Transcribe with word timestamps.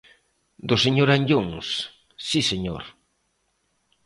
Do 0.69 0.75
señor 0.83 1.09
Anllóns, 1.11 1.67
si 2.27 2.39
señor. 2.49 2.83